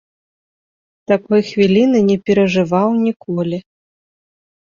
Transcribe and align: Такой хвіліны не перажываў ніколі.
Такой 1.11 1.39
хвіліны 1.49 1.99
не 2.09 2.15
перажываў 2.31 2.89
ніколі. 3.05 3.57